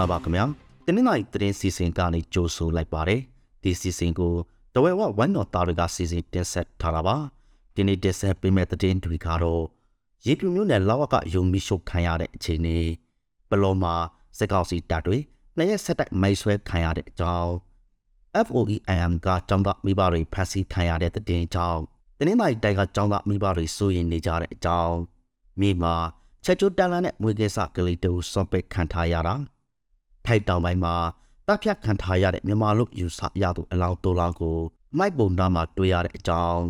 [0.00, 0.44] ္ဂလာပါခင်ဗျာ
[0.84, 3.20] တင်းနေနိုင်သတင်းစီစဉ်ကနေကြိုဆိုလိုက်ပါတယ်
[3.62, 4.34] ဒီစီစဉ်ကို
[4.74, 7.16] တဝဲဝဝိုင်းတော်သားတွေကစီစဉ်တင်ဆက်ထားတာပါ
[7.74, 9.64] ဒီနေ့တင်ဆက်ပေးမယ့်သတင်းတွေကတော့
[10.26, 12.78] ရေပြူမျိုးနဲ့လောက်ဝကယုံမီရှုခံရတဲ့အခြေအနေ
[13.50, 13.94] ဘလောမှာ
[14.38, 15.18] စက်ကောက်စီတပ်တွေ
[15.56, 17.50] နှစ်ရက်ဆက်တိုက်မိုက်ဆွဲခံရတဲ့အကြောင်း
[18.46, 21.82] FOEIM ကတောင်းတမိဘတွေဖမ်းဆီးခံရတဲ့တဲ့ကြောင်း
[22.18, 24.96] တင်းနေနိုင်တိုက်ကတောင်းတမိဘတွေစိုးရိမ်နေကြတဲ့အကြောင်း
[25.60, 25.94] မိမှာ
[26.44, 29.34] ချက်ချိုးတန်လန်းနဲ့မွေးကဲစကလေးတူစွန်ပစ်ခံထားရတာ
[30.26, 30.94] ထိုက်တောင်ပိုင်းမှာ
[31.46, 34.58] တပ်ဖြတ်ခံထားရတဲ့မြန်မာလူယူဆရသူအလောင်းတိုလောင်းကို
[34.98, 36.62] မိုက်ပုံနာမှာတွေ့ရတဲ့အကြောင်း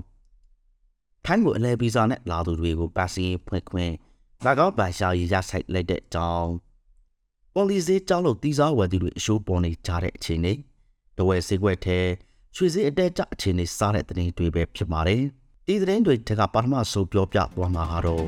[1.25, 3.93] ထိုင်းကိုအလဲဗီဇာနဲ့လာသူတွေကိုပတ်စင်းဖွင့်ခွင့်၎
[4.67, 6.51] င်းဗန်ရှာရီရဆိုင်လိုက်တဲ့အကြောင်း
[7.55, 10.53] ပေါ်လီစီကြောင်းလို့တီးစားဝယ်သူတွေအရှိုးပေါ်နေကြတဲ့အခြေအနေ
[11.17, 11.99] တဝဲစေခွက်ထဲ
[12.57, 15.23] ရွှေစည်းအတဲကျအခြေအနေစားတဲ့သတင်းတွေပဲဖြစ်ပါတယ်
[15.67, 18.27] ဒီသတင်းတွေတကပထမဆုံးပြောပြသွားမှာကတော့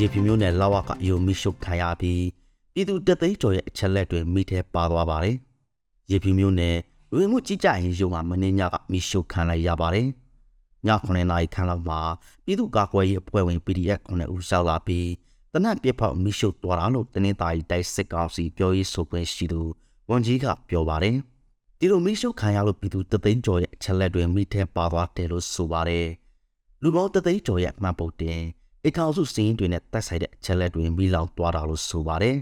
[0.00, 2.24] ရေပြမျိုးနဲ့လာဝကယုံမိရှုခံရပြီး
[2.72, 5.36] ပြည်သူတသိန်းကျော်ရဲ့အချက်လက်တွေမိထဲပါသွားပါတယ်။
[6.10, 6.76] ရေပြမျိုးနဲ့
[7.14, 10.06] ဝင်မှုကြီးကြရင်ယုံမှာမင်းညကမိရှုခံလိုက်ရပါတယ်။
[10.86, 12.00] ည9နာရီခန့်လောက်မှာ
[12.44, 15.08] ပြည်သူ့ကာကွယ်ရေးအဖွဲ့ဝင် PDF 9ဦးရောက်လာပြီး
[15.52, 19.62] တနက်ပြဖောက်မိရှုသွားတာလို့တင်းသားကြီးတိုက်စစ်ကောင်စီပြောရေးဆိုခွင့်ရှိသူ
[20.10, 21.16] ဝန်ကြီးကပြောပါတယ်။
[21.78, 26.06] ဒီလိုမိရှုခံရလို့ပြည်သူတသိန်းကျော်ရဲ့အချက်လက်တွေမိထဲပါသွားတယ်လို့ဆိုပါတယ်။
[26.82, 28.40] လူပေါင်းတသိန်းကျော်ရဲ့အမှန်ပုတ်တင်
[28.84, 32.36] အိထောင်စုစင်းတွေနဲ့တက်ဆိုင်တဲ့အချက်လက်တွေမိလောင်သွားတာလို့ဆိုပါတယ်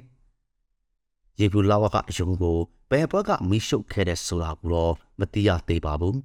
[1.41, 2.59] ။ရေဘူးလာဝကအယုံကို
[2.91, 6.15] ဘယ်ဘက်ကမိရှုခဲ့တဲ့ဆိုတာကိုတော့မသိရသေးပါဘူး။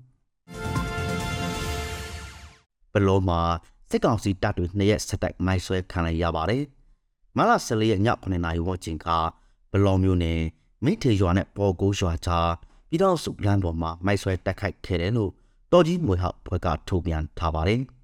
[2.94, 3.39] ဘလောမှာ
[3.89, 6.64] စစ်ကောင်စီတပ်တွေနှစ်ရက်ဆက်တိုက်မိုက်ဆွဲခံလိုက်ရပါတယ်။
[7.37, 9.08] မလ14ရက်ည9နာရီဝန်းကျင်က
[9.71, 10.39] ဘလောမျိုးနဲ့
[10.86, 12.39] မိထေရွာနဲ့ပေါ်ကိုရွာချာ
[12.89, 15.32] ပြည်တော်စုလမ်းပေါ်မှာမိုက်ဆွဲတက်ခိုက်ခဲ့တယ်လို့
[15.71, 17.82] တော်ကြီးမွေဟောက်ဘက်ကထုတ်ပြန်ထားပါတယ်။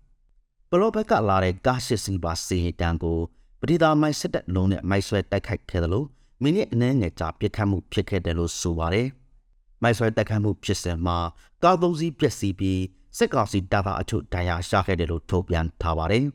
[0.71, 3.19] ပလောဘက်ကလာတဲ့ကားရှစ်စီးပါစီရင်တန်းကို
[3.61, 6.07] ပတိသာမိုက်စစ်တပ်လုံးနဲ့မိုက်ဆွဲတိုက်ခိုက်ခဲ့တယ်လို့
[6.41, 9.07] မိနစ်အနည်းငယ်ကြာပြစ်ခတ်မှုဖြစ်ခဲ့တယ်လို့ဆိုပါတယ်။
[9.81, 11.17] မိုက်ဆွဲတိုက်ခိုက်မှုဖြစ်စဉ်မှာ
[11.63, 12.81] ကားသုံးစီးပျက်စီးပြီး
[13.17, 16.25] စစ်ကောင်စီတပ်သားအချို့ဒဏ်ရာရခဲ့တယ်လို့ထုတ်ပြန်ထားပါတယ်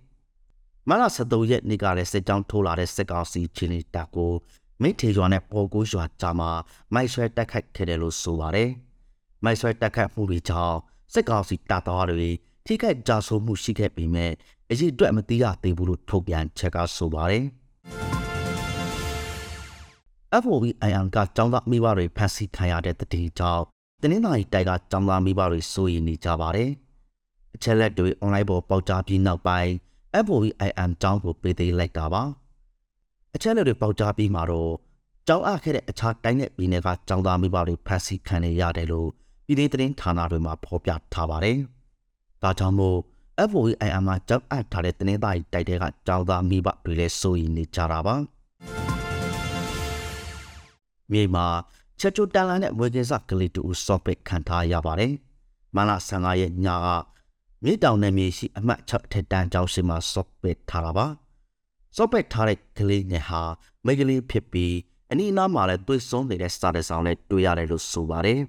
[0.89, 4.33] ။မလ73ရက်နေ့ကလည်းစစ်ကြောင်းထိုးလာတဲ့စစ်ကောင်စီချင်းနီတပ်ကို
[4.83, 6.51] မိထေရွာနဲ့ပေါ်ကိုရွာကြားမှာ
[6.95, 8.71] မိုက်ဆွဲတိုက်ခိုက်ခဲ့တယ်လို့ဆိုပါတယ်။
[9.45, 10.77] မိုက်ဆွဲတိုက်ခိုက်မှုတွေကြောင့်
[11.13, 12.31] စစ်ကောင်စီတပ်သားတွေ
[12.66, 14.32] ထိခိုက်ကြဆိုးမှုရှိခဲ့ပေမဲ့
[14.72, 17.46] အရေးအတွက်မသိရသေးဘူးလို့ထုတ်ပြန်ချက်ကဆိုပါတယ်။
[20.44, 23.64] FOB IAM ကចောင်းသားမိဘတွေဖန်ဆီးခံရတဲ့တတိကြောင့်
[24.02, 26.70] တနင်္လာရီတိုက်ကចောင်းသားမိဘတွေစိုးရိမ်နေကြပါတယ်။
[27.56, 29.72] အချက်လက်တွေ online ပေါ်ပေါက်ကြားပြီးနောက်ပိုင်း
[30.26, 32.24] FOB IAM ចောင်းကိုပေးသေးလိုက်တာပါ။
[33.36, 34.74] အချက်လက်တွေပေါက်ကြားပြီးမှာတော့
[35.28, 39.10] ကျောင်းအပ်ခဲ့တဲ့အခြားတိုင်းနဲ့ပြည်နယ်ကကျောင်းသားမိဘတွေဖန်ဆီးခံရရတယ်လို့
[39.46, 41.58] ပြည်ထောင်သတင်းဌာနတွေမှာဖော်ပြထားပါတယ်။
[42.45, 42.99] ဒါကြောင့်မို့
[43.51, 48.15] FOIM မှာကြောက်အပ်ထားတဲ့တင်းသားတိုက်တဲ့ကကြောက်သားမိဘတွေလည်းစိုးရိမ်နေကြတာပါ
[51.11, 51.47] မြေမှာ
[52.01, 55.13] ချက်ချိုတန်လန်နဲ့ဝေကင်းစကလေးတူစော့ပစ်ခံထားရပါတယ်
[55.77, 56.89] မန15ရက်ညက
[57.63, 61.07] မြေတောင်နယ်မြေရှိအမှတ်6ထက်တန်းကျောင်းရှိမှာစော့ပစ်ထားတာပါ
[61.97, 63.43] စော့ပစ်ထားတဲ့ကလေးငယ်ဟာ
[63.87, 64.75] မိကလေးဖြစ်ပြီး
[65.11, 68.41] အနီးအနားမှာလည်းတွေ့ဆုံးနေတဲ့စတာတဲ့ဆောင်လည်းတွေ့ရတယ်လို့ဆိုပါတယ်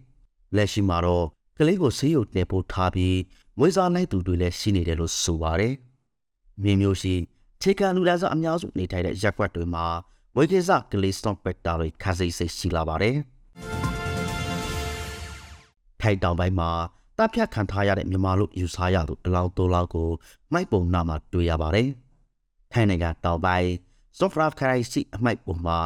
[0.56, 1.26] လက်ရှိမှာတော့
[1.58, 3.16] ကလေးကိုဆေးရုံတင်ပို့ထားပြီး
[3.60, 5.74] မွေးစားလိုက်သူတွေလည်းရှိနေတယ်လို့ဆိုပါတယ်။
[6.64, 7.14] မြေမျိုးရှိ
[7.62, 9.86] ခြေခံလူသားစုအများစုနေထိုင်တဲ့ရက်ွက်တွေမှာ
[10.36, 13.16] မွေးကိစ္စကလေးစတော့ပက်တာတွေခါစိတ်စိတ်ရှိလာပါတယ်။
[16.02, 16.70] ထိုက်တောင်ပိုင်းမှာ
[17.18, 20.10] တပ်ဖြတ်ခံထားရတဲ့မြန်မာလူယူဆရသူအလောင်းတိုးလောက်ကို
[20.54, 21.88] မိုက်ပုံနာမှာတွေ့ရပါတယ်။
[22.72, 23.70] ထိုင်းနိုင်ငံတောင်ပိုင်း
[24.20, 25.78] စော့ဖရာခရိုင်စီအမိုက်ပုံမှာ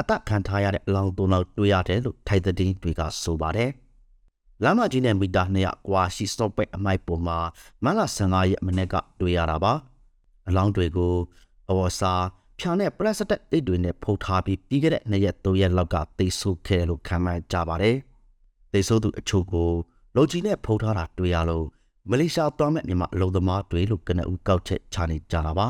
[0.00, 3.70] အသက်ခံထားရတဲ့အလောင်းတိုးလောက်တွေ့ရတယ်လို့ထိုက်တဲ့တွေကဆိုပါတယ်။
[4.62, 7.38] လမ်းမကြီးနဲ့မီတာ200ကွာရှိစော့ပက်အမိုက်ပေါ်မှာ
[7.84, 9.72] မလ15ရက်မနေ့ကတွေ့ရတာပါ
[10.48, 11.14] အလောင်းတွေကို
[11.70, 12.12] အဝစာ
[12.58, 17.96] ဖြာနဲ့ပလက်စတက်အိတ်တွေနဲ့ဖုတ်ထားပြီးပြီးခဲ့တဲ့2ရက်3ရက်လောက်ကသိဆိုးခဲ့လို့ခံမှန်းကြပါတယ်
[18.72, 19.70] သိဆိုးသူအချို့ကို
[20.16, 21.66] လုံကြီးနဲ့ဖုတ်ထားတာတွေ့ရလို့
[22.10, 25.68] မလေးရှားသွားမဲ့မြန်မာအလုံသမားတွေလို့ကနဦးကောက်ချက်ချနေကြတာပါ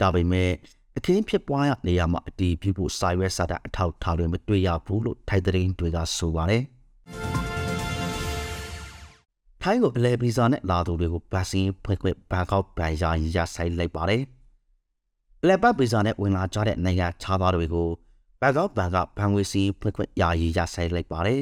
[0.00, 0.50] ဒါပေမဲ့
[0.96, 6.62] အခင်းဖြစ်ပွားရနေရမှာအတီးပြုဖို့စာရွက်စာတမ်းအထောက်ထားတွေမတွေ့ရဘူးလို့ထိုက်တဲ့င်းတွေကဆိုပါတယ်
[9.64, 14.22] ထိုင်းကိုဘလဲဗီဇာနဲ့လာသူတွေကိုဗတ်စင်းဖွင့်ခွင့်ဘန်ကောက်ဗန်ယာရဆိုင်လိုက်ပါတယ်။
[15.46, 17.88] လက်ပတ်ဗီဇာနဲ့ဝင်လာကြတဲ့နိုင်ငံခြားသားတွေကို
[18.40, 21.40] ဘန်ကောက်ဘန်ကဘန်ငွေစီဖွင့်ခွင့်ယာယီရဆိုင်လိုက်ပါတယ်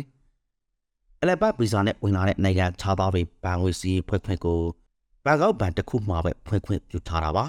[1.28, 4.61] ။လက်ပတ်ဗီဇာနဲ့ဝင်လာတဲ့နိုင်ငံခြားသားတွေဘန်ငွေစီဖွင့်ခွင့်ကို
[5.25, 7.44] ဘန်ကောက်ဘန်တစ်ခုမှပဲဖွင့်ခွင့်ပြုထားတာပါ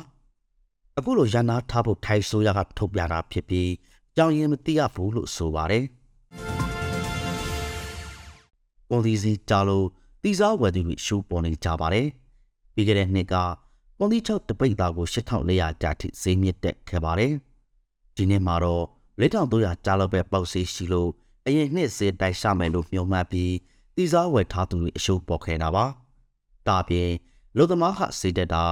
[0.98, 3.70] ။အခုလိုရန်နာထားဖို့ထိုင်းဆိုရကထုတ်ပြတာဖြစ်ပြီး
[4.16, 5.84] ကြောင်ရင်မသိရဘူးလို့ဆိုပါတယ်။
[8.90, 9.88] ဝန်ဒီစီတာလို့
[10.24, 12.08] တီစားဝယ်သူတွေရှိုးပေါ်နေကြပါတယ်။
[12.74, 13.36] ပြီးခဲ့တဲ့နှစ်က
[13.98, 17.34] ကွန်တီ6တပိတ်သားကို8400ကျပ်ထိဈေးမြင့်တက်ခဲ့ပါတယ်
[18.16, 18.86] ဒီနေ့မှာတော့
[19.20, 21.10] 4300ကျားလောက်ပဲပေါက်ဈေးရှိလို့
[21.46, 23.54] အရင်နှစ်ဈေးတိုက်ရှာမယ်လို့မျှော်မှန်းပြီး
[23.96, 25.86] တီစားဝယ်ထားသူတွေအရှုံးပေါ်ခဲ့တာပါ
[26.68, 27.10] ဒါပြင်
[27.58, 28.64] လူသမားဟာဈေးတက်တာ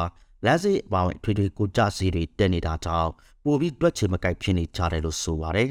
[0.46, 3.12] လက်စီအပေါင်းထွေထွေကိုကြဈေးတွေတက်နေတာကြောင့်
[3.44, 5.70] ပိုပြီးတွက်ချေမကိုက်ဖြစ်နေကြတယ်လို့ဆိုပါတယ်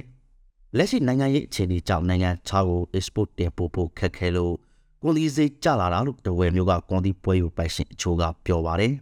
[0.76, 4.54] လက်ရှိနိုင်ငံရေးအခြေအနေကြောင့်နိုင်ငံခြားကို export တင်ပို့ဖို့ခက်ခဲလို့
[5.02, 8.92] ကွန်ဒီဈေးကျလာတာလို့တဝယ်မျိုးကကွန်ဒီပွဲယူပိုင်ရှင်အချို့ကပြောပါတယ်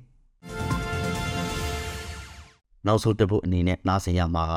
[2.87, 4.56] နောက်ဆုံးတစ်ပုတ်အနေနဲ့နားဆင်ရမှာက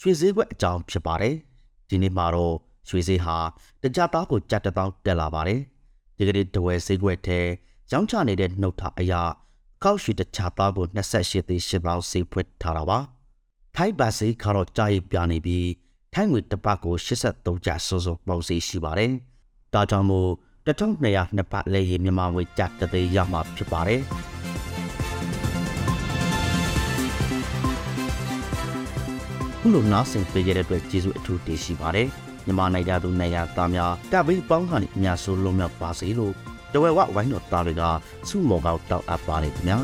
[0.00, 1.34] ရွှေဈေးကွက်အကြောင်းဖြစ်ပါတယ်
[1.88, 2.54] ဒီနေ့မှာတော့
[2.88, 3.36] ရွှေဈေးဟာ
[3.82, 5.60] တကြသားကိုကြက်တစ်တောင်းတက်လာပါတယ်
[6.16, 7.40] ဒီကနေ့တဝယ်ဈေးကွက်ထဲ
[7.92, 9.22] ရောင်းချနေတဲ့နှုတ်ထအရာ
[9.84, 12.98] ကောက်ရွှေတခြားသားကို28သိန်း8ပေါင်းဈေးဖွင့်ထားတာပါ
[13.76, 15.68] ထိုင်းဘတ်ဈေးကတော့ကြာရပြနေပြီး
[16.14, 19.12] ထိုင်းငွေတစ်ပတ်ကို83ကျပ်စိုးစိုးပေါက်ဈေးရှိပါတယ်
[19.74, 20.30] ဒါကြောင့်မို့
[20.66, 24.02] 1200နှစ်ပတ်လဲရေမြန်မာငွေကျပ်တစ်သိန်းရမှာဖြစ်ပါတယ်
[29.60, 32.08] ခုလိုနားဆင်ပေးကြတဲ့အတွက်ကျေးဇူးအထူးတင်ရှိပါတယ်
[32.44, 36.32] မြန်မာနိုင်ငံသူနိုင်ငံသားများတပိပေါင်းကနေအများဆုံးလုံးမြောက်ပါစေလို့
[36.72, 37.82] တဝဲဝဝိုင်းတော်သားတွေက
[38.28, 39.78] စုမော်ကောက်တောက်အပ်ပါတယ်ခင်ဗျာ